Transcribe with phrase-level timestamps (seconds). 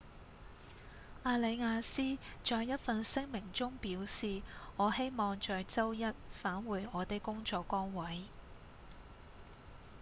[1.21, 4.41] 阿里亞斯在一份聲明中表示：
[4.75, 8.21] 「我希望在週一返回我的工作崗位」